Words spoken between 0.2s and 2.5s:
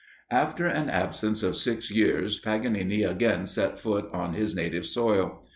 [N] After an absence of six years,